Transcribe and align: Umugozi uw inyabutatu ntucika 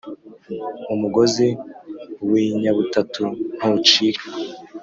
Umugozi 0.93 1.47
uw 2.23 2.31
inyabutatu 2.45 3.23
ntucika 3.57 4.25